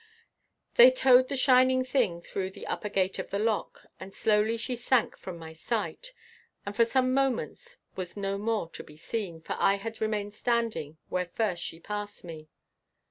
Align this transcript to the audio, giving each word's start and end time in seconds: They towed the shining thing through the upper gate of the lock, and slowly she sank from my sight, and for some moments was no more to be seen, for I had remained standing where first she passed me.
They 0.77 0.89
towed 0.89 1.27
the 1.27 1.35
shining 1.35 1.83
thing 1.83 2.21
through 2.23 2.49
the 2.49 2.65
upper 2.65 2.89
gate 2.89 3.19
of 3.19 3.29
the 3.29 3.37
lock, 3.37 3.85
and 3.99 4.15
slowly 4.15 4.57
she 4.57 4.75
sank 4.75 5.15
from 5.15 5.37
my 5.37 5.53
sight, 5.53 6.11
and 6.65 6.75
for 6.75 6.83
some 6.85 7.13
moments 7.13 7.77
was 7.95 8.17
no 8.17 8.39
more 8.39 8.67
to 8.71 8.83
be 8.83 8.97
seen, 8.97 9.41
for 9.41 9.53
I 9.59 9.75
had 9.75 10.01
remained 10.01 10.33
standing 10.33 10.97
where 11.09 11.25
first 11.25 11.61
she 11.63 11.79
passed 11.79 12.25
me. 12.25 12.49